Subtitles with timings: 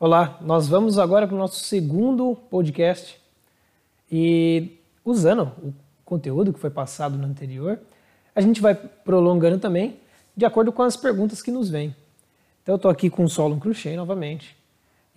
[0.00, 3.20] Olá, nós vamos agora para o nosso segundo podcast
[4.08, 7.80] e usando o conteúdo que foi passado no anterior,
[8.32, 9.98] a gente vai prolongando também
[10.36, 11.96] de acordo com as perguntas que nos vêm.
[12.62, 14.56] Então eu estou aqui com o Solon Cruchet novamente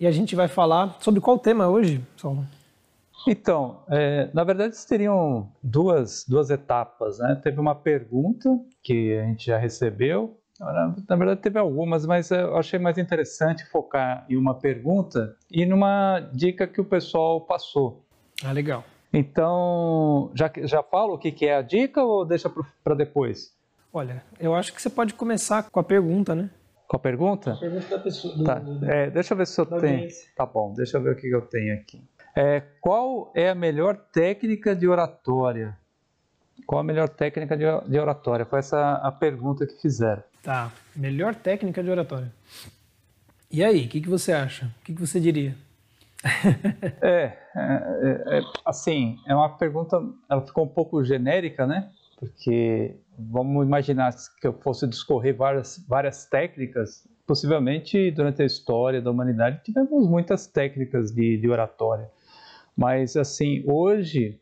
[0.00, 2.42] e a gente vai falar sobre qual tema hoje, Solon?
[3.24, 7.20] Então, é, na verdade teriam duas, duas etapas.
[7.20, 7.38] Né?
[7.40, 10.41] Teve uma pergunta que a gente já recebeu
[11.08, 16.20] na verdade, teve algumas, mas eu achei mais interessante focar em uma pergunta e numa
[16.32, 18.04] dica que o pessoal passou.
[18.44, 18.84] Ah, legal.
[19.12, 22.50] Então, já, já falo o que, que é a dica ou deixa
[22.82, 23.52] para depois?
[23.92, 26.48] Olha, eu acho que você pode começar com a pergunta, né?
[26.88, 27.52] Com a pergunta?
[27.52, 28.36] A pergunta da pessoa.
[28.36, 28.54] Do, tá.
[28.54, 30.08] do, é, deixa eu ver se eu tenho.
[30.34, 32.02] Tá bom, deixa eu ver o que, que eu tenho aqui.
[32.34, 35.76] É, qual é a melhor técnica de oratória?
[36.66, 38.46] Qual a melhor técnica de, oratória?
[38.46, 40.22] Foi essa a pergunta que fizeram.
[40.42, 42.32] Tá, melhor técnica de oratória.
[43.50, 44.66] E aí, o que, que você acha?
[44.80, 45.54] O que, que você diria?
[47.02, 51.90] é, é, é, assim, é uma pergunta, ela ficou um pouco genérica, né?
[52.18, 57.06] Porque vamos imaginar que eu fosse discorrer várias, várias técnicas.
[57.26, 62.10] Possivelmente, durante a história da humanidade, tivemos muitas técnicas de, de oratória.
[62.76, 64.40] Mas, assim, hoje,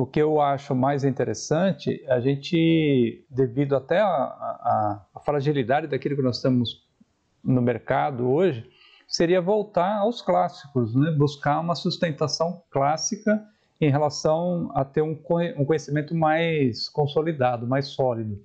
[0.00, 6.40] o que eu acho mais interessante, a gente, devido até à fragilidade daquilo que nós
[6.40, 6.86] temos
[7.42, 8.68] no mercado hoje,
[9.06, 11.10] seria voltar aos clássicos, né?
[11.12, 13.42] buscar uma sustentação clássica
[13.80, 18.42] em relação a ter um conhecimento mais consolidado, mais sólido.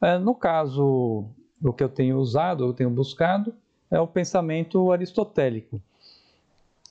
[0.00, 1.26] É, no caso,
[1.62, 3.54] o que eu tenho usado, eu tenho buscado,
[3.90, 5.80] é o pensamento aristotélico.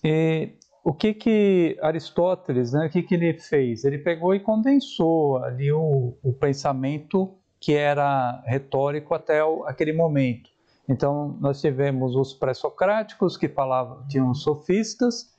[0.04, 0.52] E
[0.88, 3.84] o que que Aristóteles, né, o que que ele fez?
[3.84, 10.50] Ele pegou e condensou ali o, o pensamento que era retórico até o, aquele momento.
[10.88, 15.36] Então, nós tivemos os pré-socráticos, que falavam, tinham sofistas,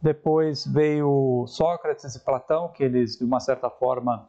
[0.00, 4.28] depois veio Sócrates e Platão, que eles, de uma certa forma,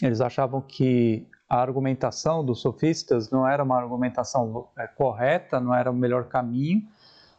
[0.00, 5.90] eles achavam que a argumentação dos sofistas não era uma argumentação é, correta, não era
[5.90, 6.86] o melhor caminho,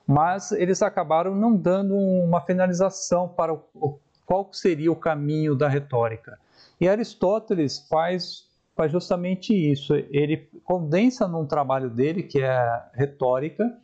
[0.07, 6.37] mas eles acabaram não dando uma finalização para o, qual seria o caminho da retórica.
[6.79, 8.45] E Aristóteles faz,
[8.75, 9.95] faz justamente isso.
[9.95, 13.77] Ele condensa num trabalho dele, que é retórica,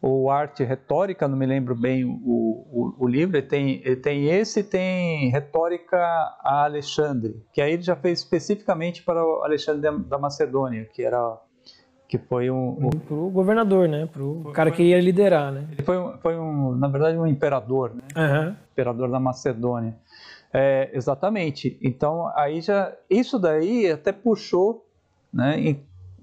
[0.00, 4.28] ou arte retórica, não me lembro bem o, o, o livro, ele tem, ele tem
[4.28, 10.86] esse tem retórica a Alexandre, que aí ele já fez especificamente para Alexandre da Macedônia,
[10.86, 11.38] que era
[12.10, 14.04] que foi um, um pro governador, né?
[14.12, 15.64] Pro foi, cara que ia liderar, né?
[15.70, 18.02] Ele foi, um, foi um, na verdade, um imperador, né?
[18.16, 18.56] Uhum.
[18.72, 19.94] Imperador da Macedônia.
[20.52, 21.78] É, exatamente.
[21.80, 24.84] Então aí já isso daí até puxou,
[25.32, 25.60] né?
[25.60, 25.80] E,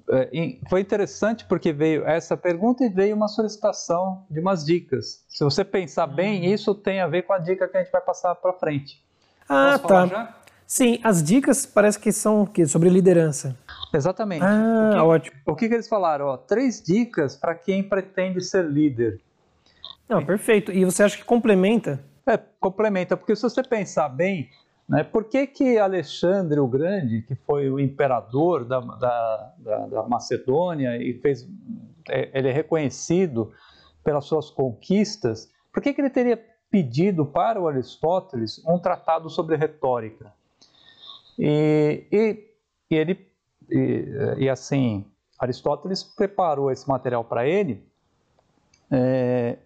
[0.10, 5.24] é, e foi interessante porque veio essa pergunta e veio uma solicitação de umas dicas.
[5.30, 6.54] Se você pensar bem, uhum.
[6.54, 9.02] isso tem a ver com a dica que a gente vai passar para frente.
[9.48, 10.36] Ah, Posso tá.
[10.68, 13.56] Sim, as dicas parece que são que sobre liderança.
[13.94, 14.44] Exatamente.
[14.44, 15.38] Ah, o que, ótimo.
[15.46, 16.26] O que, que eles falaram?
[16.28, 19.22] Ó, três dicas para quem pretende ser líder.
[20.08, 20.72] Não, perfeito.
[20.72, 22.04] E você acha que complementa?
[22.26, 24.50] É, complementa, porque se você pensar bem,
[24.88, 30.04] né, por que, que Alexandre o Grande, que foi o imperador da, da, da, da
[30.04, 31.48] Macedônia e fez,
[32.10, 33.54] é, ele é reconhecido
[34.04, 39.56] pelas suas conquistas, por que, que ele teria pedido para o Aristóteles um tratado sobre
[39.56, 40.34] retórica?
[41.40, 42.48] E, e,
[42.90, 43.28] e ele
[43.70, 44.06] e,
[44.38, 45.06] e assim,
[45.38, 47.86] Aristóteles preparou esse material para ele,
[48.90, 49.58] é,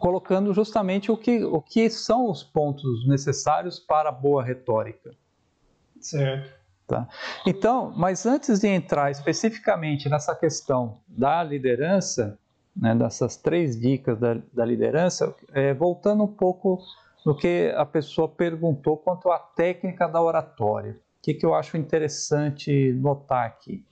[0.00, 5.14] colocando justamente o que, o que são os pontos necessários para a boa retórica.
[6.00, 6.56] Certo.
[6.86, 7.08] Tá?
[7.44, 12.38] Então, mas antes de entrar especificamente nessa questão da liderança,
[12.76, 16.80] né, dessas três dicas da, da liderança, é, voltando um pouco
[17.24, 22.92] no que a pessoa perguntou quanto à técnica da oratória que, que eu acho interessante
[22.92, 23.84] notar aqui?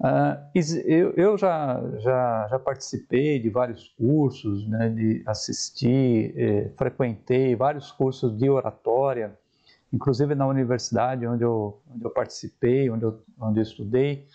[0.00, 7.54] Uh, eu, eu já, já, já, participei de vários cursos, né, de assistir, eh, frequentei
[7.54, 9.38] vários cursos de oratória,
[9.92, 14.26] inclusive na universidade onde eu, onde eu participei, onde eu, onde eu estudei,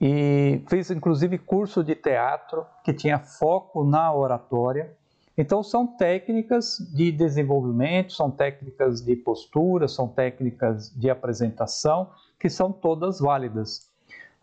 [0.00, 4.92] e fiz inclusive curso de teatro que tinha foco na oratória.
[5.38, 12.10] Então, são técnicas de desenvolvimento, são técnicas de postura, são técnicas de apresentação,
[12.40, 13.90] que são todas válidas.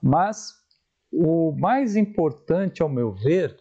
[0.01, 0.61] Mas
[1.11, 3.57] o mais importante, ao meu ver,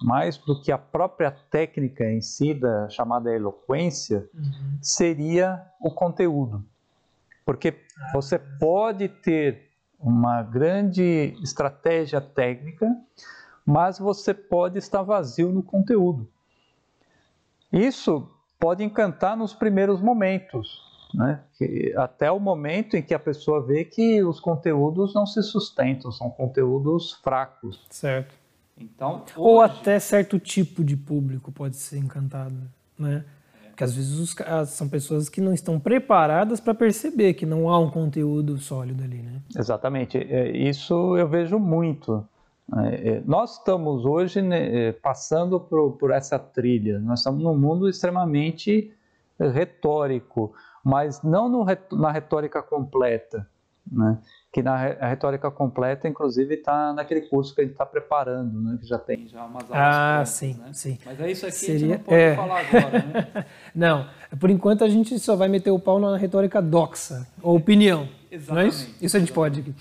[0.00, 4.78] mais do que a própria técnica em si, da chamada eloquência, uhum.
[4.80, 6.64] seria o conteúdo.
[7.44, 7.74] Porque
[8.12, 12.86] você pode ter uma grande estratégia técnica,
[13.66, 16.28] mas você pode estar vazio no conteúdo.
[17.72, 18.28] Isso
[18.58, 20.80] pode encantar nos primeiros momentos,
[21.14, 21.40] né?
[21.96, 26.30] Até o momento em que a pessoa vê que os conteúdos não se sustentam, são
[26.30, 27.86] conteúdos fracos.
[27.90, 28.34] Certo.
[28.76, 29.32] Então, hoje...
[29.36, 32.56] Ou até certo tipo de público pode ser encantado,
[32.98, 33.24] né?
[33.78, 34.34] Porque às vezes os,
[34.68, 39.22] são pessoas que não estão preparadas para perceber que não há um conteúdo sólido ali,
[39.22, 39.40] né?
[39.56, 40.18] Exatamente.
[40.18, 42.26] É, isso eu vejo muito.
[42.76, 46.98] É, é, nós estamos hoje né, passando por, por, essa trilha.
[47.00, 48.92] Nós estamos num mundo extremamente
[49.38, 50.52] retórico,
[50.84, 53.48] mas não no, na retórica completa.
[53.90, 54.18] Né?
[54.52, 58.78] que na retórica completa, inclusive, está naquele curso que a gente está preparando, né?
[58.80, 59.76] que já tem já umas aulas.
[59.76, 60.70] Ah, prontas, sim, né?
[60.72, 60.98] sim.
[61.04, 61.74] Mas é isso aqui Seria...
[61.74, 62.34] a gente não pode é.
[62.34, 63.44] falar agora, né?
[63.74, 64.06] não,
[64.40, 68.08] por enquanto a gente só vai meter o pau na retórica doxa, ou opinião.
[68.30, 68.50] Exatamente.
[68.50, 68.94] Não é isso?
[69.00, 69.74] Isso a gente pode aqui.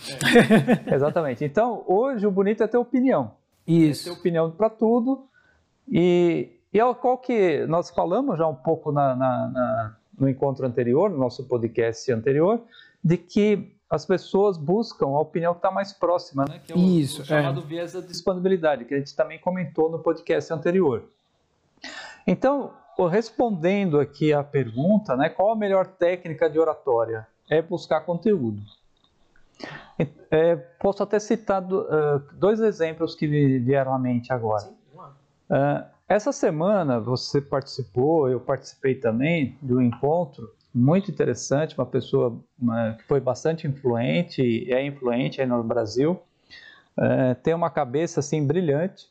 [0.90, 0.96] É.
[0.96, 1.44] Exatamente.
[1.44, 3.32] Então, hoje o bonito é ter opinião.
[3.66, 4.10] Isso.
[4.10, 5.28] É ter opinião para tudo.
[5.90, 10.66] E, e é qual que nós falamos já um pouco na, na, na, no encontro
[10.66, 12.62] anterior, no nosso podcast anterior,
[13.04, 16.60] de que as pessoas buscam a opinião que está mais próxima, né?
[16.66, 17.64] que é o, Isso, o chamado é.
[17.64, 21.04] viés da disponibilidade, que a gente também comentou no podcast anterior.
[22.26, 22.74] Então,
[23.10, 27.26] respondendo aqui a pergunta, né, qual a melhor técnica de oratória?
[27.50, 28.62] É buscar conteúdo.
[30.30, 33.26] É, posso até citar uh, dois exemplos que
[33.60, 34.70] vieram à mente agora.
[35.50, 42.40] Uh, essa semana você participou, eu participei também de um encontro muito interessante, uma pessoa
[42.58, 46.22] uma, que foi bastante influente, é influente aí no Brasil,
[46.96, 49.10] é, tem uma cabeça assim brilhante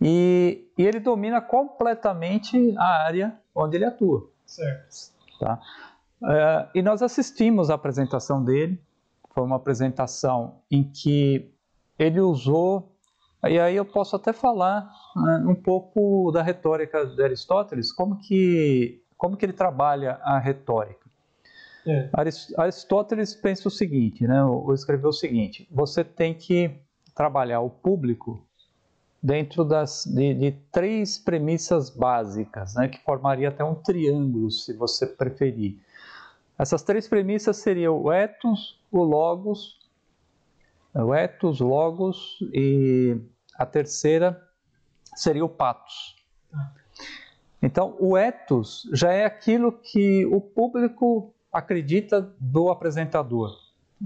[0.00, 4.28] e, e, ele domina completamente a área onde ele atua.
[4.46, 5.12] Certo.
[5.38, 5.60] Tá?
[6.22, 8.80] É, e nós assistimos a apresentação dele,
[9.30, 11.50] foi uma apresentação em que
[11.98, 12.92] ele usou,
[13.44, 19.02] e aí eu posso até falar né, um pouco da retórica de Aristóteles, como que
[19.16, 21.08] como que ele trabalha a retórica?
[21.86, 22.10] É.
[22.56, 26.70] Aristóteles pensa o seguinte, né, ou escreveu o seguinte: você tem que
[27.14, 28.46] trabalhar o público
[29.22, 35.06] dentro das, de, de, três premissas básicas, né, que formaria até um triângulo, se você
[35.06, 35.76] preferir.
[36.58, 39.78] Essas três premissas seriam o ethos, o logos,
[40.94, 43.18] o ethos, logos e
[43.54, 44.40] a terceira
[45.14, 46.16] seria o patos.
[47.62, 53.54] Então, o ethos já é aquilo que o público acredita do apresentador.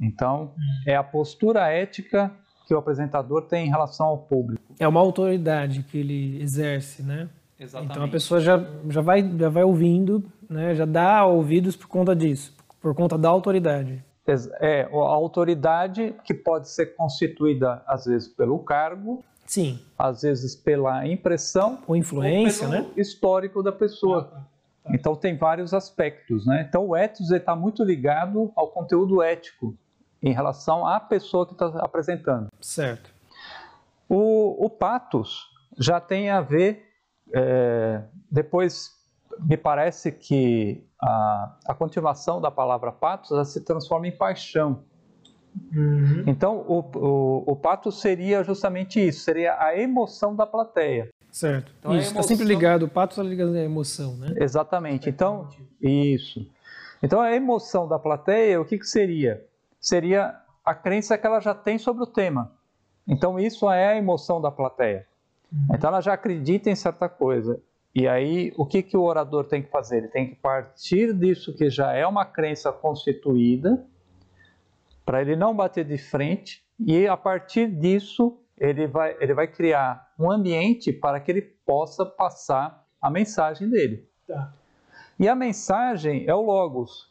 [0.01, 0.55] Então,
[0.87, 2.35] é a postura ética
[2.67, 4.63] que o apresentador tem em relação ao público.
[4.79, 7.29] É uma autoridade que ele exerce, né?
[7.59, 7.93] Exatamente.
[7.93, 10.75] Então a pessoa já, já, vai, já vai ouvindo, né?
[10.75, 14.05] já dá ouvidos por conta disso, por conta da autoridade.
[14.61, 19.79] É, a autoridade que pode ser constituída, às vezes, pelo cargo, Sim.
[19.99, 22.87] Às vezes pela impressão ou influência, ou né?
[22.97, 24.31] histórico da pessoa.
[24.33, 24.45] Ah, tá,
[24.85, 24.95] tá.
[24.95, 26.67] Então tem vários aspectos, né?
[26.69, 29.77] Então o ethos está muito ligado ao conteúdo ético
[30.25, 32.49] em relação à pessoa que está apresentando.
[32.59, 33.13] Certo.
[34.09, 36.83] O, o patos já tem a ver,
[37.33, 38.93] é, depois
[39.41, 44.83] me parece que a, a continuação da palavra patos se transforma em paixão.
[45.73, 46.25] Uhum.
[46.27, 51.11] Então, o, o, o pato seria justamente isso, seria a emoção da plateia.
[51.31, 51.73] Certo.
[51.79, 52.37] Então, isso, está emoção...
[52.37, 54.35] sempre ligado, o pato está ligado à emoção, né?
[54.37, 55.11] Exatamente.
[55.11, 55.49] Então,
[55.81, 56.49] isso.
[57.03, 59.45] Então, a emoção da plateia, o que, que seria?
[59.85, 62.53] Seria a crença que ela já tem sobre o tema.
[63.07, 65.07] Então, isso é a emoção da plateia.
[65.53, 65.75] Uhum.
[65.75, 67.61] Então, ela já acredita em certa coisa.
[67.95, 69.99] E aí, o que, que o orador tem que fazer?
[69.99, 73.85] Ele tem que partir disso que já é uma crença constituída,
[75.05, 80.15] para ele não bater de frente e a partir disso ele vai, ele vai criar
[80.19, 84.09] um ambiente para que ele possa passar a mensagem dele.
[84.27, 84.51] Tá.
[85.21, 87.11] E a mensagem é o Logos.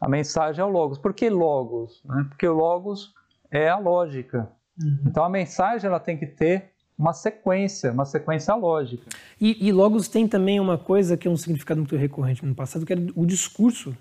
[0.00, 0.98] A mensagem é o Logos.
[0.98, 2.02] Por que Logos?
[2.04, 2.26] Né?
[2.28, 3.14] Porque o Logos
[3.50, 4.50] é a lógica.
[4.80, 4.98] Uhum.
[5.06, 9.04] Então a mensagem ela tem que ter uma sequência, uma sequência lógica.
[9.40, 12.86] E, e Logos tem também uma coisa que é um significado muito recorrente no passado,
[12.86, 13.96] que é o discurso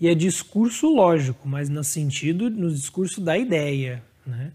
[0.00, 4.52] e é discurso lógico, mas no sentido, no discurso da ideia, né?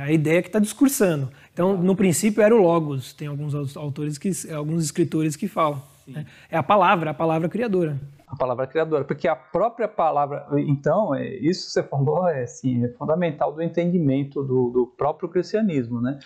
[0.00, 1.30] A ideia que está discursando.
[1.52, 3.14] Então, no princípio era o logos.
[3.14, 5.82] Tem alguns autores que, alguns escritores que falam.
[6.06, 6.26] Né?
[6.50, 7.98] É a palavra, a palavra criadora.
[8.26, 12.82] A palavra criadora, porque a própria palavra, então, é, isso que você falou é, assim,
[12.82, 16.18] é fundamental do entendimento do, do próprio cristianismo, né?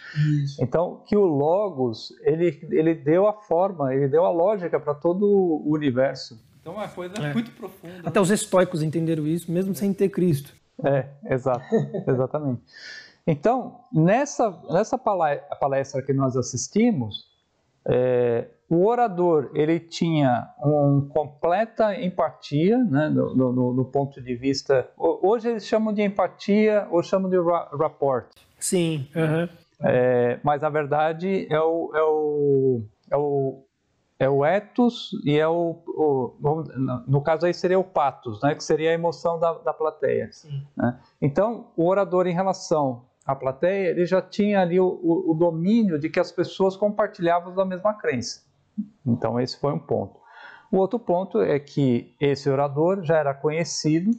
[0.45, 0.63] Isso.
[0.63, 5.27] Então, que o logos ele, ele deu a forma, ele deu a lógica para todo
[5.27, 6.41] o universo.
[6.61, 7.33] Então é uma coisa é.
[7.33, 8.03] muito profunda.
[8.05, 10.55] Até os estoicos entenderam isso, mesmo sem ter Cristo.
[10.85, 11.65] É, exato,
[12.07, 12.63] exatamente.
[13.27, 17.25] Então, nessa, nessa palestra que nós assistimos,
[17.85, 24.89] é, o orador ele tinha uma completa empatia, né, no, no, no, ponto de vista.
[24.97, 27.37] Hoje eles chamam de empatia ou chamam de
[27.79, 28.27] rapport.
[28.59, 29.07] Sim.
[29.15, 29.49] Uhum.
[29.81, 33.63] É, mas a verdade é o, é o, é o,
[34.19, 36.65] é o ethos e é o, o,
[37.07, 40.31] no caso aí seria o patos, né, que seria a emoção da, da plateia.
[40.77, 40.99] Né?
[41.21, 45.99] Então, o orador em relação à plateia, ele já tinha ali o, o, o domínio
[45.99, 48.46] de que as pessoas compartilhavam da mesma crença.
[49.05, 50.21] Então, esse foi um ponto.
[50.71, 54.11] O outro ponto é que esse orador já era conhecido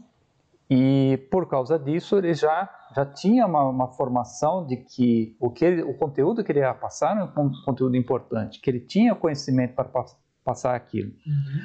[0.70, 5.66] e, por causa disso, ele já, já tinha uma, uma formação de que o, que
[5.66, 9.76] ele, o conteúdo que ele ia passar era um conteúdo importante, que ele tinha conhecimento
[9.76, 10.06] para
[10.44, 11.12] passar aquilo.
[11.26, 11.62] Uhum.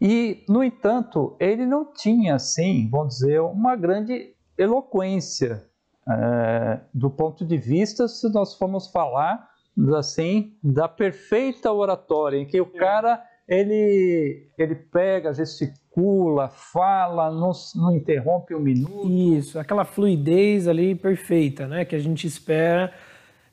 [0.00, 5.64] E, no entanto, ele não tinha, assim, vamos dizer, uma grande eloquência
[6.08, 9.48] é, do ponto de vista, se nós formos falar
[9.96, 17.94] assim da perfeita oratória, em que o cara ele ele pega, gesticula, fala, não, não
[17.94, 19.08] interrompe um minuto.
[19.08, 22.92] Isso, aquela fluidez ali perfeita, né, que a gente espera.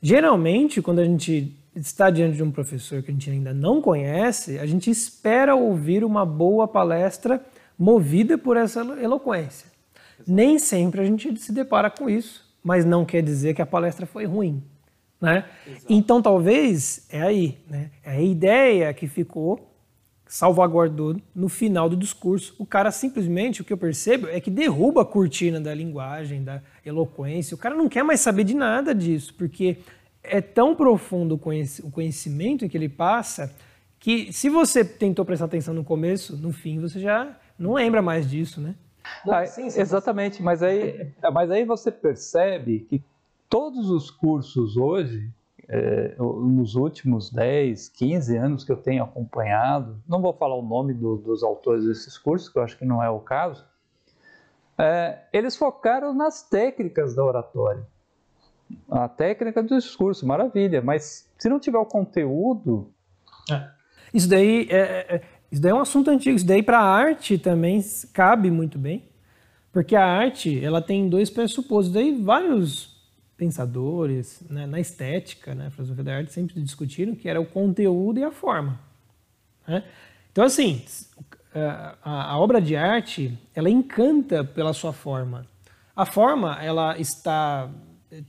[0.02, 4.60] Geralmente, quando a gente está diante de um professor que a gente ainda não conhece,
[4.60, 7.44] a gente espera ouvir uma boa palestra
[7.78, 9.70] movida por essa eloquência.
[10.28, 14.06] Nem sempre a gente se depara com isso, mas não quer dizer que a palestra
[14.06, 14.64] foi ruim.
[15.22, 15.46] Né?
[15.88, 17.92] Então, talvez, é aí, né?
[18.04, 19.72] é a ideia que ficou,
[20.26, 22.56] salvaguardou no final do discurso.
[22.58, 26.62] O cara simplesmente, o que eu percebo, é que derruba a cortina da linguagem, da
[26.84, 27.54] eloquência.
[27.54, 29.78] O cara não quer mais saber de nada disso, porque
[30.24, 33.54] é tão profundo o conhecimento que ele passa
[34.00, 38.28] que se você tentou prestar atenção no começo, no fim você já não lembra mais
[38.28, 38.74] disso, né?
[39.28, 43.04] Ah, sim, sim, exatamente, mas aí, mas aí você percebe que
[43.52, 45.30] todos os cursos hoje,
[45.68, 50.94] é, nos últimos 10, 15 anos que eu tenho acompanhado, não vou falar o nome
[50.94, 53.68] do, dos autores desses cursos, que eu acho que não é o caso,
[54.78, 57.86] é, eles focaram nas técnicas da oratória.
[58.90, 62.90] A técnica do discurso, maravilha, mas se não tiver o conteúdo.
[63.52, 63.70] É.
[64.14, 66.38] Isso daí é, é, é isso daí é um assunto antigo.
[66.38, 69.10] Isso daí para a arte também cabe muito bem,
[69.74, 71.94] porque a arte ela tem dois pressupostos.
[71.94, 72.92] Daí vários
[73.42, 78.24] pensadores né, na estética, né, filosofia da arte sempre discutiram que era o conteúdo e
[78.24, 78.80] a forma.
[79.68, 79.84] Né?
[80.32, 80.86] Então assim,
[81.52, 81.98] a,
[82.34, 85.48] a obra de arte ela encanta pela sua forma.
[85.96, 87.68] A forma ela está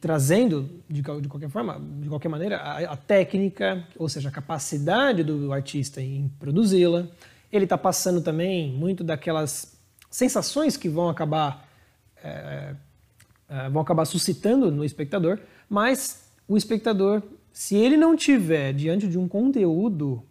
[0.00, 5.22] trazendo de, de, qualquer forma, de qualquer maneira, a, a, técnica, ou seja, a capacidade
[5.22, 7.06] do artista em produzi-la.
[7.52, 9.78] Ele está passando também muito daquelas
[10.10, 11.68] sensações que vão acabar
[12.24, 12.74] é,
[13.70, 19.28] vão acabar suscitando no espectador, mas o espectador, se ele não tiver diante de um
[19.28, 20.22] conteúdo,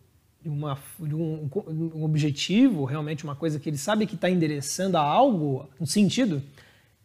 [0.41, 1.49] de, uma, de um,
[1.95, 6.41] um objetivo, realmente uma coisa que ele sabe que está endereçando a algo, um sentido,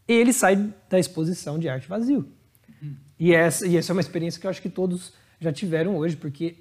[0.09, 2.27] ele sai da exposição de arte vazio.
[3.19, 6.17] E essa, e essa é uma experiência que eu acho que todos já tiveram hoje,
[6.17, 6.57] porque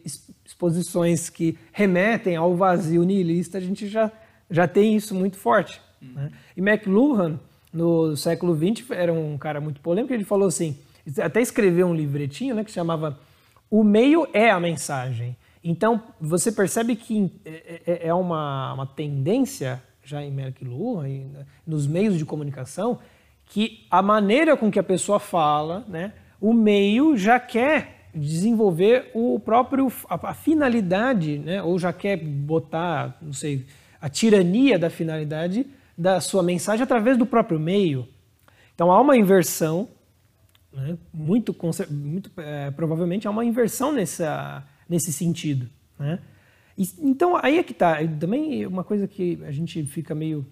[0.45, 4.12] exposições que remetem ao vazio nihilista, a gente já,
[4.50, 5.81] já tem isso muito forte.
[6.01, 6.13] Uhum.
[6.13, 6.31] Né?
[6.55, 7.39] E McLuhan,
[7.75, 10.77] no século XX, era um cara muito polêmico, ele falou assim,
[11.22, 13.20] até escreveu um livretinho né, que chamava
[13.70, 15.36] O Meio é a Mensagem.
[15.63, 21.05] Então, você percebe que é, é, é uma, uma tendência, já em McLuhan,
[21.67, 23.00] nos meios de comunicação,
[23.46, 29.39] que a maneira com que a pessoa fala, né, o meio já quer desenvolver o
[29.39, 31.62] próprio a, a finalidade, né?
[31.62, 33.65] ou já quer botar, não sei,
[34.00, 35.65] a tirania da finalidade
[35.98, 38.08] da sua mensagem através do próprio meio.
[38.74, 39.88] Então há uma inversão,
[40.72, 40.98] né?
[41.14, 41.56] muito,
[41.90, 45.70] muito é, provavelmente há uma inversão nessa, nesse sentido.
[45.98, 46.20] Né?
[46.78, 47.98] E, então aí é que está.
[48.20, 50.46] Também uma coisa que a gente fica meio,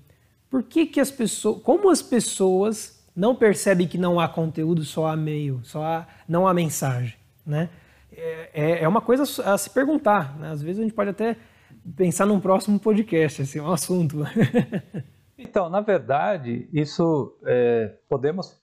[0.50, 5.08] por que, que as pessoas, como as pessoas não percebe que não há conteúdo, só
[5.08, 7.70] há meio, só há, não há mensagem, né?
[8.12, 10.52] É, é, é uma coisa a se perguntar, né?
[10.52, 11.36] Às vezes a gente pode até
[11.96, 14.20] pensar num próximo podcast, assim, um assunto.
[15.44, 18.62] então, na verdade, isso é, podemos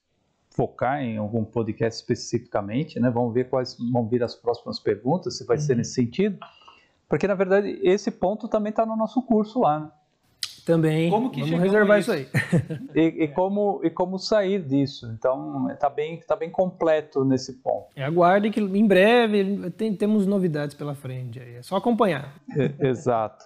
[0.51, 3.11] focar em algum podcast especificamente, né?
[3.11, 5.63] Vamos ver quais vão vir as próximas perguntas, se vai uhum.
[5.63, 6.39] ser nesse sentido,
[7.09, 9.81] porque na verdade esse ponto também está no nosso curso lá.
[9.81, 9.91] Né?
[10.65, 11.11] Também.
[11.11, 12.29] Como que Vamos reservar isso, aí.
[12.95, 15.11] e, e, como, e como sair disso.
[15.19, 17.87] Então, está bem, tá bem completo nesse ponto.
[17.97, 21.41] E aguarde que em breve tem, temos novidades pela frente.
[21.41, 21.57] Aí.
[21.57, 22.35] É só acompanhar.
[22.57, 23.45] É, exato.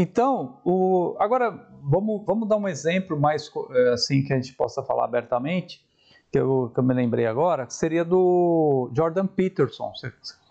[0.00, 1.50] Então, o, agora
[1.82, 3.50] vamos, vamos dar um exemplo mais
[3.92, 5.84] assim que a gente possa falar abertamente
[6.30, 9.92] que eu, que eu me lembrei agora, seria do Jordan Peterson,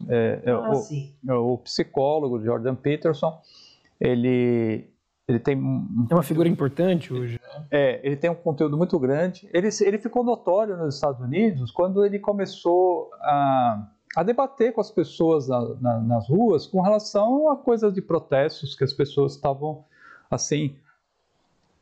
[0.10, 3.39] é, é, ah, o, é o, psicólogo Jordan Peterson.
[4.01, 4.89] Ele,
[5.27, 7.39] ele tem é uma figura importante hoje.
[7.42, 7.68] Né?
[7.72, 9.48] É, ele tem um conteúdo muito grande.
[9.54, 13.88] Ele, ele ficou notório nos Estados Unidos quando ele começou a,
[14.18, 18.76] a debater com as pessoas na, na, nas ruas com relação a coisas de protestos
[18.76, 19.86] que as pessoas estavam
[20.30, 20.76] assim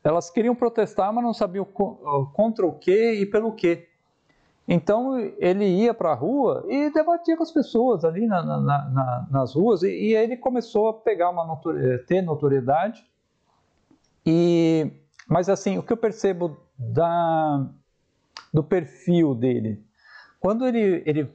[0.06, 3.88] elas queriam protestar, mas não sabiam contra o que e pelo que.
[4.68, 9.26] Então ele ia para a rua e debatia com as pessoas ali na, na, na,
[9.28, 13.04] nas ruas e, e, ele começou a pegar uma notoriedade, ter notoriedade.
[14.24, 14.92] E,
[15.28, 17.66] mas assim, o que eu percebo da,
[18.54, 19.84] do perfil dele,
[20.46, 21.28] quando ele, ele,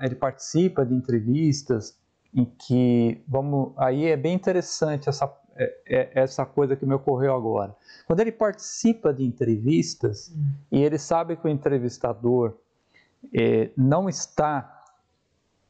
[0.00, 1.96] ele participa de entrevistas
[2.34, 7.32] em que, vamos, aí é bem interessante essa, é, é essa coisa que me ocorreu
[7.32, 7.76] agora.
[8.08, 10.50] Quando ele participa de entrevistas hum.
[10.72, 12.56] e ele sabe que o entrevistador
[13.32, 14.84] é, não está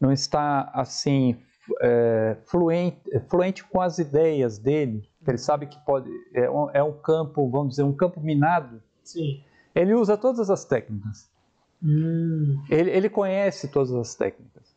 [0.00, 1.36] não está assim
[1.82, 2.98] é, fluente,
[3.28, 7.72] fluente com as ideias dele, ele sabe que pode é um, é um campo, vamos
[7.72, 8.82] dizer, um campo minado.
[9.04, 9.44] Sim.
[9.74, 11.35] Ele usa todas as técnicas.
[11.82, 12.62] Hum.
[12.70, 14.74] Ele, ele conhece todas as técnicas.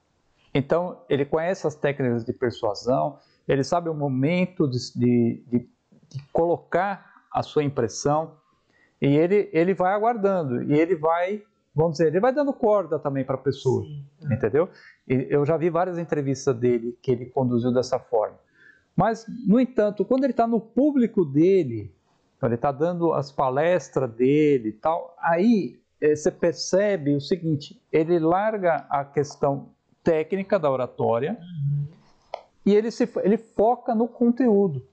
[0.53, 5.70] Então, ele conhece as técnicas de persuasão, ele sabe o momento de, de, de,
[6.10, 8.36] de colocar a sua impressão
[9.01, 13.24] e ele, ele vai aguardando e ele vai, vamos dizer, ele vai dando corda também
[13.24, 14.06] para a pessoa, Sim.
[14.32, 14.70] entendeu?
[15.08, 18.38] E eu já vi várias entrevistas dele que ele conduziu dessa forma.
[18.96, 21.94] Mas, no entanto, quando ele está no público dele,
[22.44, 28.86] ele está dando as palestras dele e tal, aí você percebe o seguinte: ele larga
[28.89, 29.70] a questão
[30.03, 31.86] técnica da oratória uhum.
[32.65, 34.86] e ele, se, ele foca no conteúdo.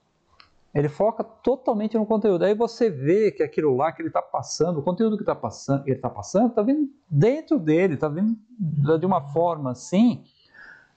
[0.74, 2.44] Ele foca totalmente no conteúdo.
[2.44, 5.84] Aí você vê que aquilo lá que ele está passando, o conteúdo que tá passando,
[5.86, 8.36] ele está passando, está vindo dentro dele, está vindo
[8.98, 10.22] de uma forma assim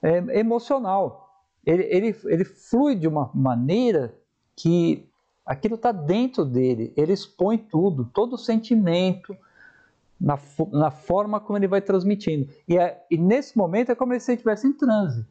[0.02, 1.30] é, emocional.
[1.64, 4.14] Ele, ele, ele flui de uma maneira
[4.54, 5.08] que
[5.46, 6.92] aquilo está dentro dele.
[6.94, 9.34] Ele expõe tudo, todo o sentimento,
[10.20, 10.38] na,
[10.70, 12.52] na forma como ele vai transmitindo.
[12.68, 15.26] E, é, e nesse momento é como se ele estivesse em transe.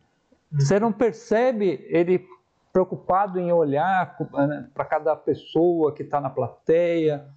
[0.51, 2.25] Você não percebe ele
[2.73, 7.27] preocupado em olhar né, para cada pessoa que está na plateia.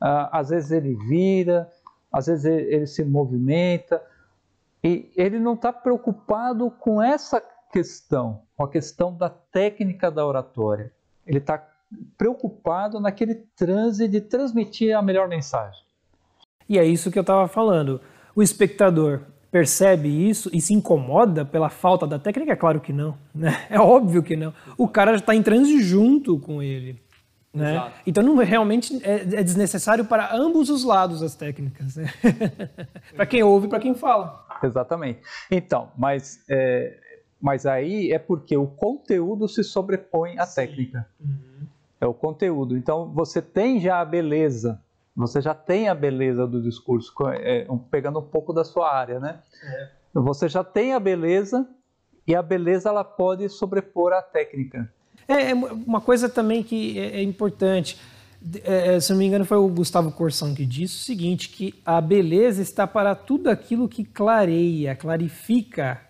[0.00, 1.70] Ah, às vezes ele vira,
[2.10, 4.02] às vezes ele se movimenta.
[4.82, 10.92] E ele não está preocupado com essa questão, com a questão da técnica da oratória.
[11.26, 11.62] Ele está
[12.16, 15.82] preocupado naquele transe de transmitir a melhor mensagem.
[16.72, 18.00] E é isso que eu estava falando.
[18.34, 22.50] O espectador percebe isso e se incomoda pela falta da técnica?
[22.50, 23.14] É claro que não.
[23.34, 23.54] Né?
[23.68, 24.54] É óbvio que não.
[24.78, 26.98] O cara já está em transe junto com ele.
[27.52, 27.92] Né?
[28.06, 32.10] Então não realmente é, é, desnecessário para ambos os lados as técnicas, né?
[33.14, 34.42] para quem ouve, para quem fala.
[34.62, 35.20] Exatamente.
[35.50, 36.98] Então, mas é,
[37.38, 40.54] mas aí é porque o conteúdo se sobrepõe à Sim.
[40.54, 41.06] técnica.
[41.20, 41.66] Uhum.
[42.00, 42.78] É o conteúdo.
[42.78, 44.81] Então você tem já a beleza
[45.14, 49.40] você já tem a beleza do discurso, é, pegando um pouco da sua área, né?
[49.62, 49.88] É.
[50.14, 51.66] Você já tem a beleza
[52.26, 54.90] e a beleza ela pode sobrepor a técnica.
[55.28, 57.98] É, é uma coisa também que é, é importante.
[58.64, 62.00] É, se não me engano, foi o Gustavo Corsão que disse o seguinte: que a
[62.00, 66.00] beleza está para tudo aquilo que clareia, clarifica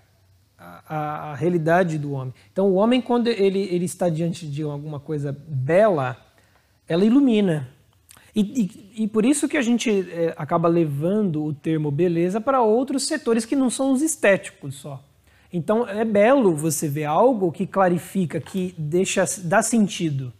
[0.57, 2.33] a, a, a realidade do homem.
[2.51, 6.17] Então, o homem, quando ele, ele está diante de alguma coisa bela,
[6.89, 7.69] ela ilumina.
[8.35, 12.63] E, e, e, por isso que a gente é, acaba levando o termo beleza para
[12.63, 15.05] outros setores que não são os estéticos só.
[15.53, 20.33] Então é belo você ver algo que clarifica, que deixa, dá sentido,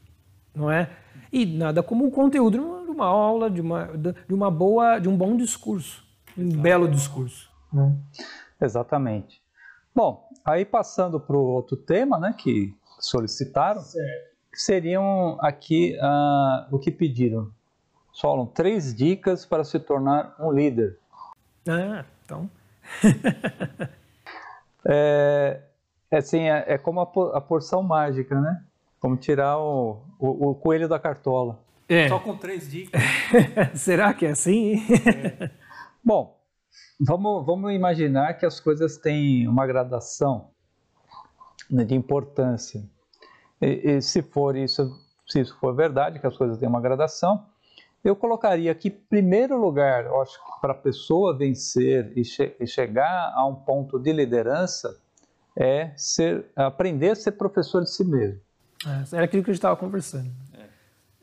[0.55, 0.89] não é?
[1.31, 5.17] E nada como o conteúdo de uma aula, de uma, de uma boa, de um
[5.17, 6.03] bom discurso,
[6.37, 7.51] um belo discurso.
[7.71, 7.95] Né?
[8.59, 9.43] Exatamente.
[9.95, 14.31] Bom, aí passando para o outro tema, né, que solicitaram, certo.
[14.55, 17.51] seriam aqui uh, o que pediram
[18.13, 20.99] Solon, três dicas para se tornar um líder.
[21.69, 22.51] Ah, então.
[24.87, 25.61] é,
[26.11, 27.05] é, assim, é, é como a,
[27.37, 28.63] a, porção mágica, né?
[29.01, 31.59] Como tirar o, o, o coelho da cartola.
[31.89, 32.09] É.
[32.09, 33.01] Só com três dicas.
[33.75, 34.75] Será que é assim?
[35.07, 35.51] É.
[36.05, 36.39] Bom,
[37.01, 40.51] vamos, vamos imaginar que as coisas têm uma gradação
[41.71, 42.83] né, de importância.
[43.61, 44.91] E, e, se for isso,
[45.27, 47.47] se isso for verdade, que as coisas têm uma gradação,
[48.05, 52.67] eu colocaria que, primeiro lugar, eu acho que para a pessoa vencer e, che e,
[52.67, 54.99] chegar a um ponto de liderança
[55.57, 58.41] é ser, aprender a ser professor de si mesmo.
[58.85, 60.31] É, era aquilo que a gente estava conversando.
[60.55, 60.65] É.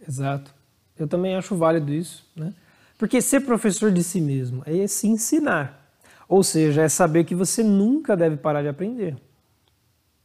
[0.08, 0.54] Exato.
[0.98, 2.54] Eu também acho válido isso, né?
[2.98, 5.90] Porque ser professor de si mesmo é se ensinar.
[6.28, 9.18] Ou seja, é saber que você nunca deve parar de aprender.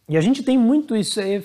[0.09, 1.43] E a gente tem muito isso, é,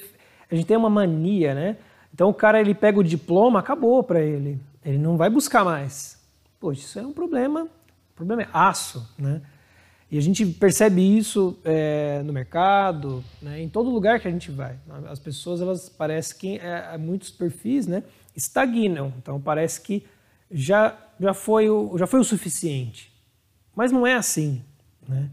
[0.51, 1.77] a gente tem uma mania, né?
[2.13, 4.59] Então o cara ele pega o diploma, acabou para ele.
[4.83, 6.17] Ele não vai buscar mais.
[6.59, 9.41] Poxa, isso é um problema, o problema é aço, né?
[10.11, 14.49] E a gente percebe isso é, no mercado, né, em todo lugar que a gente
[14.49, 14.75] vai.
[15.07, 18.03] As pessoas, elas parece que é, muitos perfis, né,
[18.35, 19.13] estagnam.
[19.19, 20.05] Então parece que
[20.49, 23.13] já já foi o já foi o suficiente.
[23.75, 24.63] Mas não é assim,
[25.07, 25.29] né?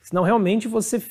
[0.00, 1.02] Senão realmente você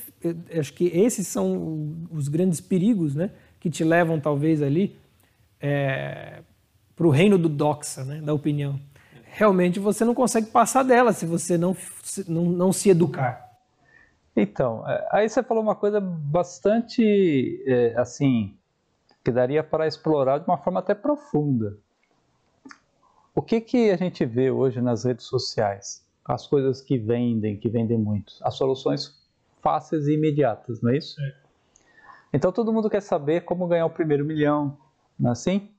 [0.58, 4.98] acho que esses são os grandes perigos, né, que te levam talvez ali
[5.62, 6.42] é,
[6.96, 8.80] para o reino do doxa, né, da opinião
[9.34, 11.76] realmente você não consegue passar dela se você não,
[12.28, 13.52] não, não se educar.
[14.36, 18.56] Então, é, aí você falou uma coisa bastante, é, assim,
[19.24, 21.78] que daria para explorar de uma forma até profunda.
[23.36, 26.06] O que, que a gente vê hoje nas redes sociais?
[26.24, 28.34] As coisas que vendem, que vendem muito.
[28.42, 29.20] As soluções
[29.62, 31.20] fáceis e imediatas, não é isso?
[31.20, 31.36] É.
[32.32, 34.78] Então todo mundo quer saber como ganhar o primeiro milhão,
[35.20, 35.70] não é assim?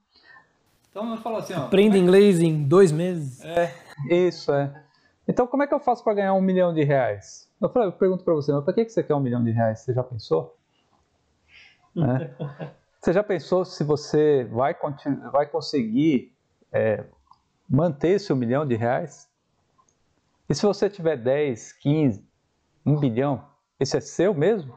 [0.95, 1.65] Então eu falo assim, ó.
[1.65, 3.45] Aprende é inglês em dois meses.
[3.45, 3.75] É,
[4.09, 4.81] isso é.
[5.27, 7.51] Então como é que eu faço para ganhar um milhão de reais?
[7.61, 9.81] Eu, falei, eu pergunto para você, mas para que você quer um milhão de reais?
[9.81, 10.57] Você já pensou?
[11.97, 12.75] é.
[13.01, 14.75] Você já pensou se você vai,
[15.31, 16.33] vai conseguir
[16.73, 17.05] é,
[17.69, 19.29] manter esse um milhão de reais?
[20.49, 22.27] E se você tiver 10, 15,
[22.87, 23.45] 1 bilhão,
[23.79, 24.75] esse é seu mesmo?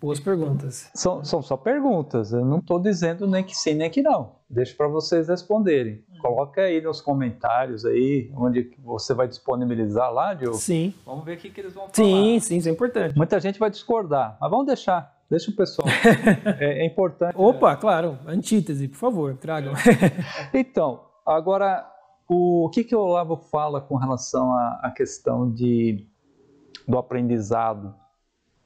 [0.00, 0.90] Boas perguntas.
[0.94, 2.32] São, são só perguntas.
[2.32, 4.32] Eu não estou dizendo nem que sim, nem que não.
[4.50, 6.04] Deixo para vocês responderem.
[6.20, 10.56] Coloca aí nos comentários aí, onde você vai disponibilizar lá, Diogo.
[10.56, 10.92] Sim.
[11.04, 11.94] Vamos ver o que, que eles vão falar.
[11.94, 13.16] Sim, sim, isso é importante.
[13.16, 15.14] Muita gente vai discordar, mas vamos deixar.
[15.30, 15.88] Deixa o pessoal.
[16.60, 17.34] é, é, importante.
[17.36, 17.76] Opa, é.
[17.76, 18.18] claro.
[18.26, 19.72] Antítese, por favor, tragam.
[20.52, 21.86] então, agora,
[22.28, 26.06] o, o que, que o Olavo fala com relação à, à questão de,
[26.86, 27.94] do aprendizado?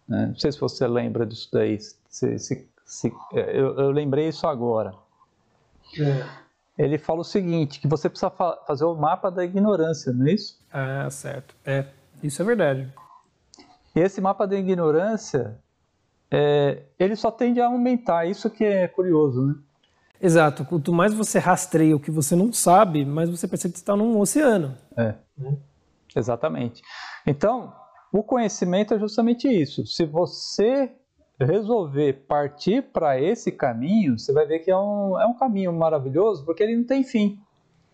[0.09, 0.27] Né?
[0.27, 1.79] Não sei se você lembra disso daí.
[2.09, 4.95] Se, se, se, é, eu, eu, lembrei isso agora.
[6.01, 6.49] É.
[6.79, 10.33] Ele fala o seguinte, que você precisa fa fazer o mapa da ignorância, não é
[10.33, 10.59] isso?
[10.73, 11.55] Ah, certo.
[11.67, 11.87] É,
[12.23, 12.93] isso é verdade.
[13.95, 15.59] E esse mapa da ignorância,
[16.31, 18.27] é, ele só tende a aumentar.
[18.27, 19.55] Isso que é curioso, né?
[20.21, 20.65] Exato.
[20.65, 24.19] Quanto mais você rastreia o que você não sabe, mais você percebe que está num
[24.19, 24.77] oceano.
[24.97, 25.15] É.
[26.15, 26.83] Exatamente.
[27.27, 27.73] Então,
[28.13, 29.87] o conhecimento é justamente isso.
[29.87, 30.91] Se você
[31.39, 36.45] resolver partir para esse caminho, você vai ver que é um, é um caminho maravilhoso,
[36.45, 37.39] porque ele não tem fim.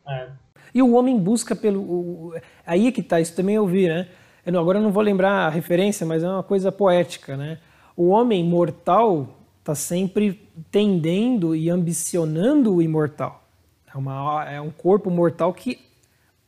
[0.09, 0.29] É.
[0.75, 1.81] E o homem busca pelo.
[1.81, 2.35] O,
[2.67, 4.09] aí é que tá, isso também eu vi, né?
[4.45, 7.59] Eu não, agora eu não vou lembrar a referência, mas é uma coisa poética, né?
[7.97, 9.29] O homem mortal
[9.61, 13.43] está sempre tendendo e ambicionando o imortal.
[13.93, 15.79] É, uma, é um corpo mortal que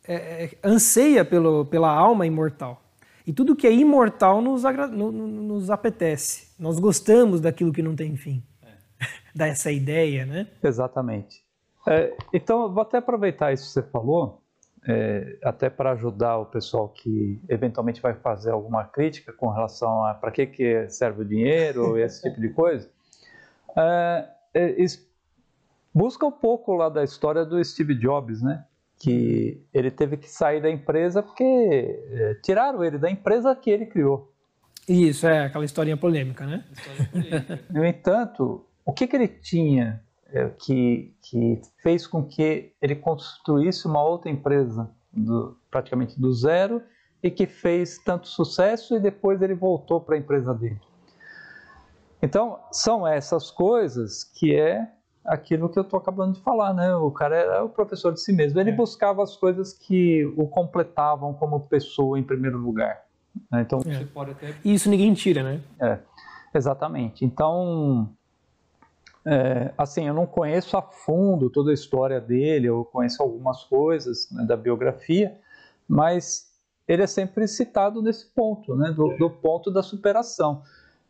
[0.06, 2.82] é, é, anseia pelo, pela alma imortal.
[3.26, 6.48] E tudo que é imortal nos, nos apetece.
[6.58, 8.42] Nós gostamos daquilo que não tem fim.
[8.62, 9.06] É.
[9.34, 10.46] Dessa ideia, né?
[10.62, 11.44] Exatamente.
[11.88, 14.42] É, então, vou até aproveitar isso que você falou,
[14.88, 20.14] é, até para ajudar o pessoal que eventualmente vai fazer alguma crítica com relação a
[20.14, 22.88] para que, que serve o dinheiro, esse tipo de coisa.
[23.76, 24.84] É, é
[25.92, 28.64] busca um pouco lá da história do Steve Jobs, né?
[28.98, 33.86] Que ele teve que sair da empresa porque é, tiraram ele da empresa que ele
[33.86, 34.32] criou.
[34.88, 36.64] Isso, é aquela historinha polêmica, né?
[37.12, 37.64] Polêmica.
[37.70, 43.86] no entanto, o que, que ele tinha é, que, que fez com que ele construísse
[43.86, 46.82] uma outra empresa do, praticamente do zero
[47.22, 50.80] e que fez tanto sucesso e depois ele voltou para a empresa dele?
[52.22, 54.88] Então, são essas coisas que é
[55.26, 56.94] aquilo que eu estou acabando de falar, né?
[56.94, 58.60] O cara era o professor de si mesmo.
[58.60, 58.74] Ele é.
[58.74, 63.04] buscava as coisas que o completavam como pessoa em primeiro lugar.
[63.50, 63.62] Né?
[63.62, 64.30] Então, é.
[64.30, 64.54] até...
[64.64, 65.60] isso ninguém tira, né?
[65.80, 65.98] É,
[66.54, 67.24] exatamente.
[67.24, 68.08] Então,
[69.24, 74.30] é, assim, eu não conheço a fundo toda a história dele, eu conheço algumas coisas
[74.30, 75.36] né, da biografia,
[75.88, 76.52] mas
[76.86, 78.92] ele é sempre citado nesse ponto, né?
[78.92, 80.62] Do, do ponto da superação.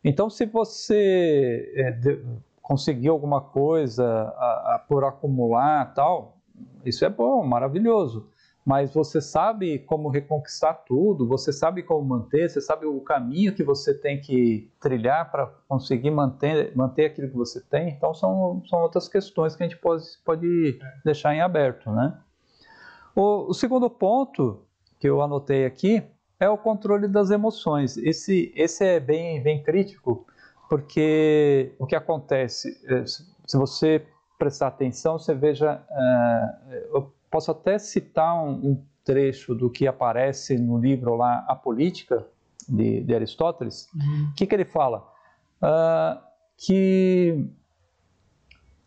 [0.03, 2.25] Então, se você é, de,
[2.67, 4.05] conseguir alguma coisa
[4.37, 6.39] a, a, por acumular tal,
[6.85, 8.29] isso é bom, maravilhoso.
[8.65, 13.63] Mas você sabe como reconquistar tudo, você sabe como manter, você sabe o caminho que
[13.63, 17.91] você tem que trilhar para conseguir manter, manter aquilo que você tem.
[17.91, 21.89] Então são, são outras questões que a gente pode, pode deixar em aberto.
[21.93, 22.19] Né?
[23.15, 24.65] O, o segundo ponto
[24.99, 26.03] que eu anotei aqui
[26.41, 27.97] é o controle das emoções.
[27.97, 30.27] Esse, esse é bem, bem crítico,
[30.69, 34.05] porque o que acontece, é, se você
[34.39, 35.83] prestar atenção, você veja,
[36.93, 42.27] uh, posso até citar um, um, trecho do que aparece no livro lá, A Política,
[42.69, 43.89] de, de Aristóteles.
[43.95, 44.33] O uhum.
[44.37, 45.09] que, que ele fala?
[45.63, 46.21] Uh,
[46.57, 47.49] que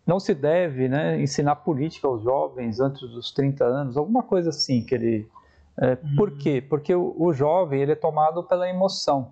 [0.06, 4.84] não se deve né, ensinar política aos jovens antes dos 30 anos, alguma coisa assim
[4.84, 5.30] que ele...
[5.82, 6.15] É, uhum.
[6.18, 6.62] Por quê?
[6.62, 9.32] Porque o, o jovem ele é tomado pela emoção.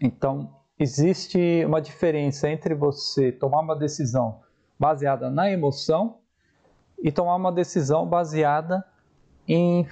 [0.00, 4.40] Então, existe uma diferença entre você tomar uma decisão
[4.78, 6.18] baseada na emoção
[7.02, 8.84] e tomar uma decisão baseada
[9.46, 9.86] em,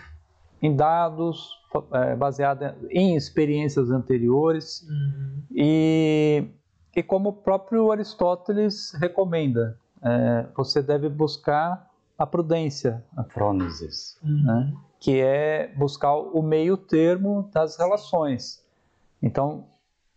[0.63, 1.51] em dados,
[1.93, 5.43] é, baseada em experiências anteriores uhum.
[5.53, 6.49] e,
[6.95, 11.89] e como o próprio Aristóteles recomenda, é, você deve buscar
[12.19, 14.43] a prudência, a frônesis, uhum.
[14.45, 14.75] né?
[14.99, 18.63] que é buscar o meio termo das relações.
[19.23, 19.67] Então,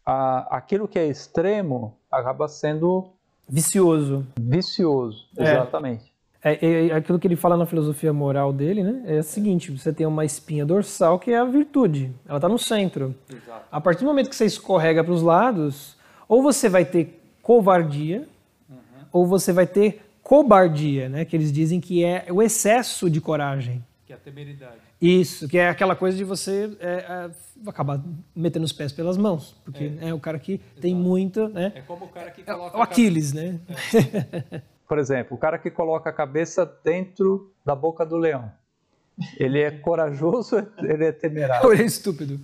[0.05, 3.09] a, aquilo que é extremo acaba sendo
[3.47, 4.25] vicioso.
[4.39, 5.43] Vicioso, é.
[5.43, 6.13] exatamente.
[6.43, 9.03] É, é, é, aquilo que ele fala na filosofia moral dele, né?
[9.05, 12.59] É o seguinte: você tem uma espinha dorsal que é a virtude, ela está no
[12.59, 13.15] centro.
[13.29, 13.65] Exato.
[13.71, 15.95] A partir do momento que você escorrega para os lados,
[16.27, 18.27] ou você vai ter covardia,
[18.69, 18.77] uhum.
[19.13, 21.23] ou você vai ter cobardia, né?
[21.23, 23.81] Que eles dizem que é o excesso de coragem.
[24.13, 24.81] Que é a temeridade.
[25.01, 27.31] Isso, que é aquela coisa de você é, é,
[27.67, 28.01] acabar
[28.35, 30.81] metendo os pés pelas mãos, porque é, é o cara que Exato.
[30.81, 31.71] tem muita, né?
[31.75, 33.59] É como o cara que é coloca o Aquiles, né?
[34.53, 34.61] É.
[34.87, 38.51] Por exemplo, o cara que coloca a cabeça dentro da boca do leão.
[39.39, 41.71] Ele é corajoso, ele é temerário.
[41.71, 42.39] ele é estúpido.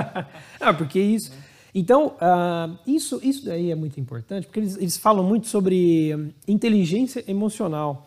[0.60, 1.32] ah, porque isso.
[1.74, 7.24] Então, uh, isso, isso daí é muito importante, porque eles, eles falam muito sobre inteligência
[7.26, 8.06] emocional.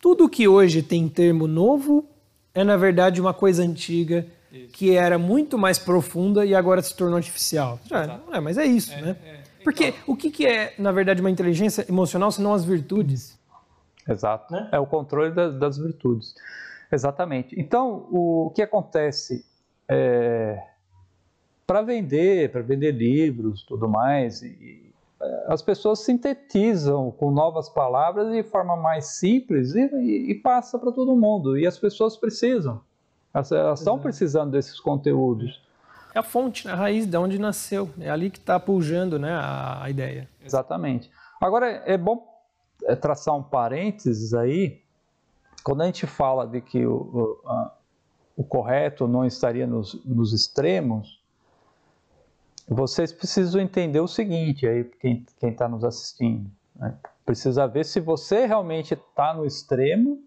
[0.00, 2.08] Tudo que hoje tem termo novo
[2.56, 4.72] é, na verdade, uma coisa antiga isso.
[4.72, 7.78] que era muito mais profunda e agora se tornou artificial.
[7.84, 9.16] Já, é, mas é isso, é, né?
[9.24, 9.36] É.
[9.62, 13.38] Porque então, o que, que é, na verdade, uma inteligência emocional se não as virtudes?
[14.08, 14.52] Exato.
[14.52, 14.68] Né?
[14.72, 16.34] É o controle das, das, virtudes.
[16.90, 17.58] Exatamente.
[17.58, 19.44] Então, o, o que acontece
[19.88, 20.62] é,
[21.66, 24.46] para vender, para vender livros, tudo mais, e,
[24.82, 24.85] é,
[25.48, 30.92] as pessoas sintetizam com novas palavras de forma mais simples e, e, e passa para
[30.92, 31.58] todo mundo.
[31.58, 32.80] E as pessoas precisam.
[33.32, 35.66] Elas, elas estão precisando desses conteúdos
[36.16, 37.90] é a fonte, né, a raiz de onde nasceu.
[38.00, 40.26] É ali que está pujando né, a, a, ideia.
[40.42, 41.10] Exatamente.
[41.38, 42.26] Agora, é bom
[42.84, 44.80] é, traçar um parênteses aí.
[45.62, 47.76] Quando a gente fala de que o, o, a,
[48.34, 51.20] o correto não estaria nos, nos extremos,
[52.68, 56.50] vocês precisam entender o seguinte, aí quem está nos assistindo.
[56.74, 56.94] Né?
[57.24, 60.20] Precisa ver se você realmente está no extremo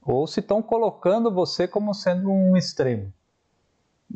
[0.00, 3.12] ou se estão colocando você como sendo um extremo.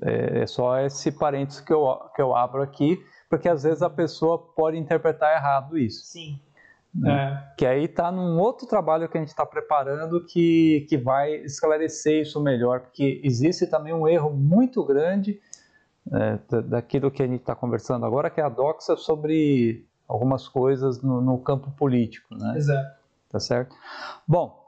[0.02, 3.90] É, é só esse parênteses que eu, que eu abro aqui, porque às vezes a
[3.90, 6.05] pessoa pode interpretar errado isso.
[6.07, 6.38] Sim.
[6.94, 7.12] Né?
[7.12, 7.57] É.
[7.57, 12.22] Que aí está num outro trabalho que a gente está preparando que, que vai esclarecer
[12.22, 15.40] isso melhor, porque existe também um erro muito grande
[16.12, 21.02] é, daquilo que a gente está conversando agora, que é a doxa sobre algumas coisas
[21.02, 22.34] no, no campo político.
[22.34, 22.54] Né?
[22.56, 22.96] Exato.
[23.28, 23.74] Tá certo?
[24.26, 24.64] Bom,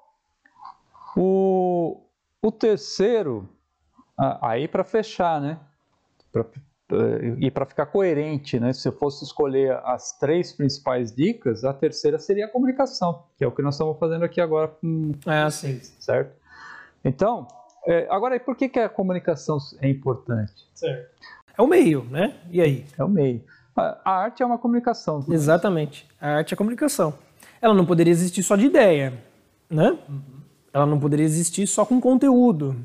[1.16, 2.00] o,
[2.42, 3.48] o terceiro
[4.18, 5.60] Aí para fechar, né?
[6.32, 6.44] Pra,
[6.92, 8.72] eh, e para ficar coerente, né?
[8.72, 13.46] Se eu fosse escolher as três principais dicas, a terceira seria a comunicação, que é
[13.46, 15.78] o que nós estamos fazendo aqui agora com é assim.
[16.00, 16.36] certo?
[17.04, 17.46] Então,
[17.88, 20.68] é, agora por que, que a comunicação é importante?
[20.74, 21.10] Certo.
[21.56, 22.38] É o meio, né?
[22.50, 22.84] E aí?
[22.98, 23.42] É o meio.
[23.74, 25.24] A, a arte é uma comunicação.
[25.26, 26.06] Exatamente.
[26.20, 27.14] A arte é comunicação.
[27.62, 29.18] Ela não poderia existir só de ideia,
[29.70, 29.98] né?
[30.06, 30.22] Uhum.
[30.70, 32.76] Ela não poderia existir só com conteúdo.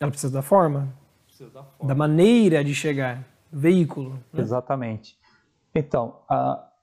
[0.00, 0.92] Ela precisa da forma?
[1.26, 1.86] Precisa da forma.
[1.86, 4.14] Da maneira de chegar, veículo.
[4.32, 4.40] Né?
[4.42, 5.16] Exatamente.
[5.72, 6.22] Então,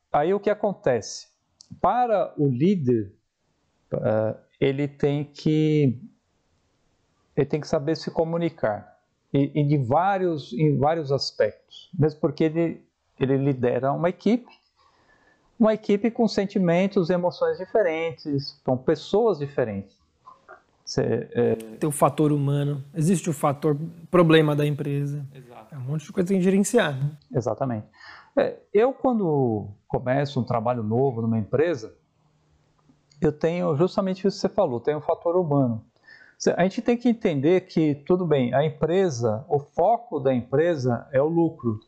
[0.10, 1.28] aí o que acontece?
[1.82, 3.14] Para o líder,
[3.94, 6.02] uh, ele tem que
[7.38, 8.98] ele tem que saber se comunicar
[9.34, 12.88] e, e, de vários em vários aspectos, mesmo porque ele
[13.20, 14.52] ele lidera uma equipe,
[15.60, 19.98] uma equipe com sentimentos, emoções diferentes, com pessoas diferentes.
[20.86, 21.56] Você, é...
[21.80, 23.76] Tem o fator humano, existe o fator
[24.10, 25.26] problema da empresa.
[25.34, 25.76] Exato.
[25.76, 26.96] É um monte de coisa que tem que gerenciar.
[26.96, 27.12] Né?
[27.34, 27.88] Exatamente.
[28.38, 31.94] É, eu, quando começo um trabalho novo numa empresa,
[33.20, 35.84] eu tenho justamente isso que você falou, tem o fator humano.
[36.56, 41.22] A gente tem que entender que, tudo bem, a empresa, o foco da empresa é
[41.22, 41.80] o lucro,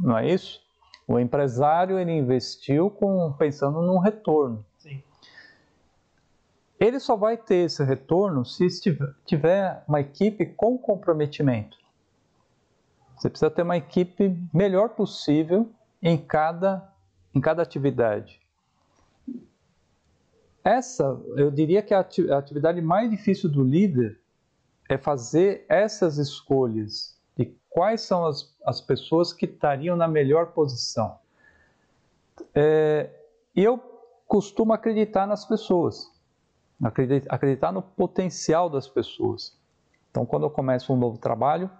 [0.00, 0.60] não é isso?
[1.06, 4.64] O empresário ele investiu com, pensando num retorno
[6.78, 8.66] ele só vai ter esse retorno se
[9.24, 11.76] tiver uma equipe com comprometimento.
[13.16, 15.70] Você precisa ter uma equipe melhor possível
[16.02, 16.92] em cada,
[17.34, 18.40] em cada atividade.
[20.66, 24.18] Essa, eu diria que a atividade mais difícil do líder
[24.88, 31.20] é fazer essas escolhas de quais são as, as pessoas que estariam na melhor posição.
[32.52, 33.10] É,
[33.54, 33.78] eu
[34.26, 36.12] costumo acreditar nas pessoas,
[37.28, 39.56] acreditar, no potencial das pessoas.
[40.10, 41.70] Então, quando eu começo um novo trabalho,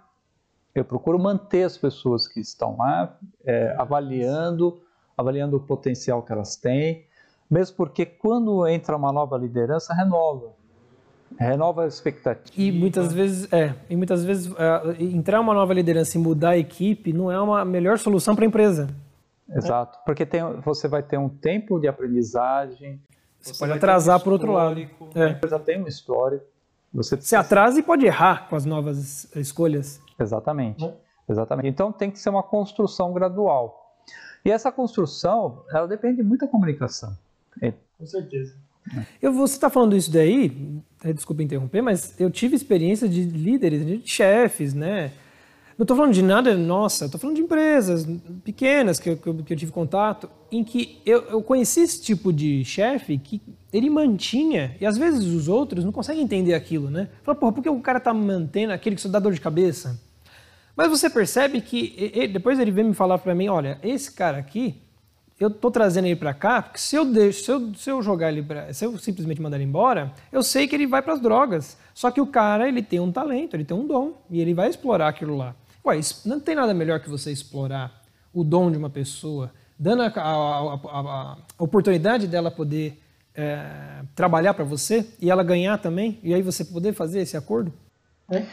[0.73, 4.81] eu procuro manter as pessoas que estão lá, é, avaliando,
[5.17, 7.06] avaliando o potencial que elas têm,
[7.49, 10.51] mesmo porque quando entra uma nova liderança, renova.
[11.37, 12.51] Renova a expectativa.
[12.55, 16.57] E muitas vezes, é, e muitas vezes é, entrar uma nova liderança e mudar a
[16.57, 18.87] equipe não é uma melhor solução para a empresa.
[19.49, 23.01] Exato, porque tem, você vai ter um tempo de aprendizagem.
[23.39, 24.79] Você, você pode atrasar um por outro lado.
[25.15, 25.23] É.
[25.23, 26.45] A empresa tem um histórico.
[26.93, 30.01] Você, você atrasa e pode errar com as novas escolhas.
[30.19, 30.83] Exatamente.
[30.83, 30.93] Né?
[31.29, 31.67] Exatamente.
[31.69, 33.95] Então tem que ser uma construção gradual.
[34.43, 37.15] E essa construção, ela depende de muita comunicação.
[37.61, 37.73] É.
[37.97, 38.55] Com certeza.
[39.21, 43.85] Eu, você está falando isso daí, é, desculpa interromper, mas eu tive experiência de líderes,
[43.85, 45.11] de chefes, né?
[45.77, 48.07] Não estou falando de nada, nossa, estou falando de empresas
[48.43, 52.65] pequenas que eu, que eu, tive contato, em que eu, eu conheci esse tipo de
[52.65, 53.39] chefe que
[53.71, 57.09] ele mantinha, e às vezes os outros não conseguem entender aquilo, né?
[57.21, 60.01] Fala, porra, por que o cara está mantendo aquele que só dá dor de cabeça?
[60.75, 64.37] Mas você percebe que ele, depois ele vem me falar para mim, olha, esse cara
[64.37, 64.81] aqui,
[65.39, 68.31] eu tô trazendo ele para cá, porque se eu deixo, se eu, se eu jogar
[68.31, 71.77] ele se eu simplesmente mandar ele embora, eu sei que ele vai para as drogas.
[71.93, 74.69] Só que o cara, ele tem um talento, ele tem um dom e ele vai
[74.69, 75.55] explorar aquilo lá.
[75.85, 78.01] Ué, não tem nada melhor que você explorar
[78.33, 82.99] o dom de uma pessoa, dando a, a, a, a oportunidade dela poder
[83.35, 87.71] é, trabalhar para você e ela ganhar também, e aí você poder fazer esse acordo?
[88.29, 88.45] É.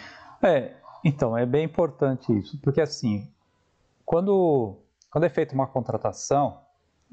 [0.47, 3.27] é, então, é bem importante isso, porque assim,
[4.05, 4.77] quando,
[5.11, 6.64] quando é feita uma contratação,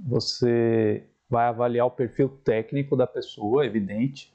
[0.05, 4.33] você vai avaliar o perfil técnico da pessoa, evidente,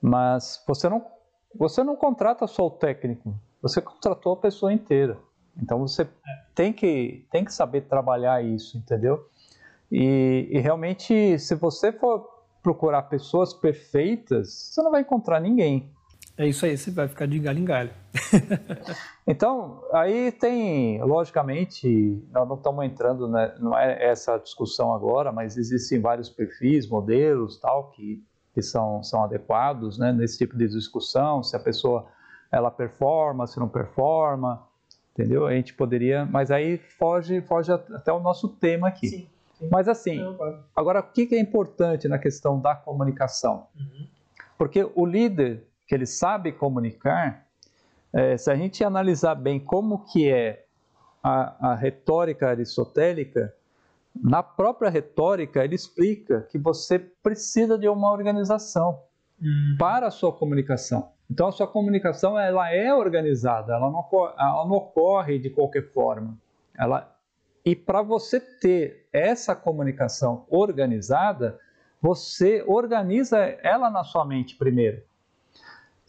[0.00, 1.04] mas você não,
[1.54, 5.18] você não contrata só o técnico, você contratou a pessoa inteira.
[5.60, 6.08] Então você
[6.54, 9.28] tem que, tem que saber trabalhar isso, entendeu?
[9.90, 12.26] E, e realmente, se você for
[12.62, 15.90] procurar pessoas perfeitas, você não vai encontrar ninguém.
[16.36, 17.90] É isso aí, você vai ficar de galho em galho.
[19.26, 25.58] então, aí tem, logicamente, nós não estamos entrando, né, não é essa discussão agora, mas
[25.58, 31.42] existem vários perfis, modelos, tal, que, que são, são adequados né, nesse tipo de discussão,
[31.42, 32.06] se a pessoa
[32.50, 34.66] ela performa, se não performa,
[35.12, 35.46] entendeu?
[35.46, 39.08] A gente poderia, mas aí foge, foge até o nosso tema aqui.
[39.08, 39.68] Sim, sim.
[39.70, 40.18] Mas assim,
[40.74, 43.66] agora o que é importante na questão da comunicação?
[43.78, 44.06] Uhum.
[44.56, 47.46] Porque o líder que ele sabe comunicar,
[48.12, 50.64] é, se a gente analisar bem como que é
[51.22, 53.54] a, a retórica aristotélica,
[54.14, 59.00] na própria retórica ele explica que você precisa de uma organização
[59.40, 59.76] uhum.
[59.78, 61.10] para a sua comunicação.
[61.30, 64.06] Então a sua comunicação ela é organizada, ela não,
[64.38, 66.36] ela não ocorre de qualquer forma.
[66.78, 67.10] Ela,
[67.64, 71.58] e para você ter essa comunicação organizada,
[72.00, 75.02] você organiza ela na sua mente primeiro.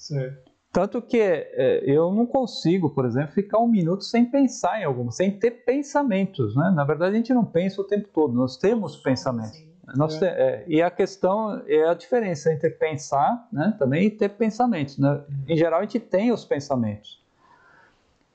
[0.04, 0.52] Certo.
[0.70, 5.12] Tanto que é, eu não consigo, por exemplo, ficar um minuto sem pensar em alguma,
[5.12, 6.56] sem ter pensamentos.
[6.56, 6.72] Né?
[6.76, 9.64] Na verdade, a gente não pensa o tempo todo, nós temos pensamentos.
[9.96, 14.30] Nós te, é, e a questão é a diferença entre pensar né, também e ter
[14.30, 14.98] pensamentos.
[14.98, 15.22] Né?
[15.48, 17.24] Em geral, a gente tem os pensamentos.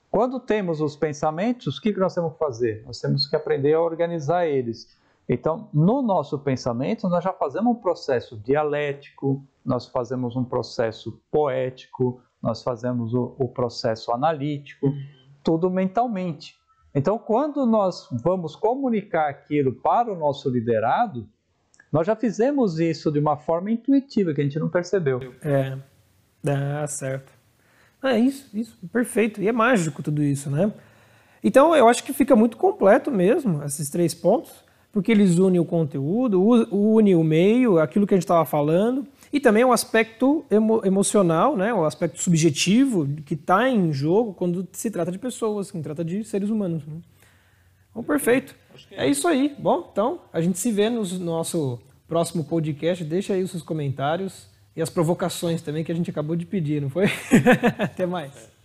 [0.09, 2.83] Quando temos os pensamentos, o que nós temos que fazer?
[2.85, 4.97] Nós temos que aprender a organizar eles.
[5.27, 12.23] Então, no nosso pensamento, nós já fazemos um processo dialético, nós fazemos um processo poético,
[12.41, 14.91] nós fazemos o, o processo analítico,
[15.43, 16.57] tudo mentalmente.
[16.93, 21.29] Então, quando nós vamos comunicar aquilo para o nosso liderado,
[21.91, 25.19] nós já fizemos isso de uma forma intuitiva, que a gente não percebeu.
[25.43, 25.77] É,
[26.43, 27.31] dá certo.
[28.01, 29.39] É isso, isso, perfeito.
[29.39, 30.73] E é mágico tudo isso, né?
[31.43, 35.65] Então, eu acho que fica muito completo mesmo, esses três pontos porque eles unem o
[35.65, 36.41] conteúdo,
[36.71, 41.55] unem o meio, aquilo que a gente estava falando, e também o aspecto emo emocional,
[41.55, 45.87] né, o aspecto subjetivo que está em jogo quando se trata de pessoas, quando se
[45.87, 46.85] trata de seres humanos.
[46.85, 46.99] Né?
[47.93, 48.55] Bom, perfeito.
[48.91, 49.55] É, é isso aí.
[49.57, 53.03] Bom, então a gente se vê no nosso próximo podcast.
[53.03, 56.81] Deixa aí os seus comentários e as provocações também que a gente acabou de pedir,
[56.81, 57.05] não foi?
[57.77, 58.58] Até mais.